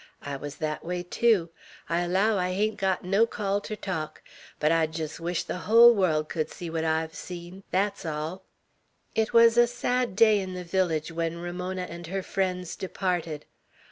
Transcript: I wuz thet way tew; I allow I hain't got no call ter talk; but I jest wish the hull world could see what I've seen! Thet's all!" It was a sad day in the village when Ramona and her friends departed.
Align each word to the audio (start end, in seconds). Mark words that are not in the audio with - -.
I 0.23 0.35
wuz 0.35 0.55
thet 0.57 0.83
way 0.83 1.03
tew; 1.03 1.51
I 1.87 1.99
allow 2.01 2.39
I 2.39 2.53
hain't 2.53 2.77
got 2.77 3.03
no 3.05 3.27
call 3.27 3.61
ter 3.61 3.75
talk; 3.75 4.23
but 4.59 4.71
I 4.71 4.87
jest 4.87 5.19
wish 5.19 5.43
the 5.43 5.59
hull 5.69 5.93
world 5.93 6.27
could 6.27 6.49
see 6.49 6.71
what 6.71 6.83
I've 6.83 7.13
seen! 7.13 7.61
Thet's 7.71 8.03
all!" 8.03 8.43
It 9.13 9.31
was 9.31 9.59
a 9.59 9.67
sad 9.67 10.15
day 10.15 10.39
in 10.39 10.55
the 10.55 10.63
village 10.63 11.11
when 11.11 11.37
Ramona 11.37 11.83
and 11.83 12.07
her 12.07 12.23
friends 12.23 12.75
departed. 12.75 13.45